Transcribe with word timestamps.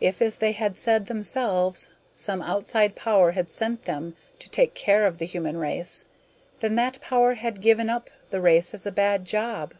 If, 0.00 0.20
as 0.20 0.38
they 0.38 0.50
had 0.50 0.76
said 0.76 1.06
themselves, 1.06 1.92
some 2.16 2.42
outside 2.42 2.96
power 2.96 3.30
had 3.30 3.48
sent 3.48 3.84
them 3.84 4.16
to 4.40 4.50
take 4.50 4.74
care 4.74 5.06
of 5.06 5.18
the 5.18 5.24
human 5.24 5.56
race, 5.56 6.06
then 6.58 6.74
that 6.74 7.00
power 7.00 7.34
had 7.34 7.60
given 7.60 7.88
up 7.88 8.10
the 8.30 8.40
race 8.40 8.74
as 8.74 8.86
a 8.86 8.90
bad 8.90 9.24
job. 9.24 9.74